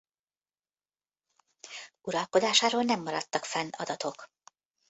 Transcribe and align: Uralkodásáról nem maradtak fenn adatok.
Uralkodásáról 2.05 2.81
nem 2.83 3.01
maradtak 3.01 3.43
fenn 3.45 3.69
adatok. 3.69 4.29